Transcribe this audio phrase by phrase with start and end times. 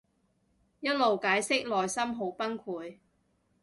[0.79, 2.97] 一路解釋內心好崩潰